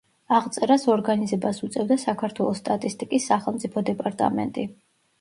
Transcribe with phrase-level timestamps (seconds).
[0.35, 4.71] აღწერას ორგანიზებას უწევდა საქართველოს სტატისტიკის სახელმწიფო დეპარტამენტი.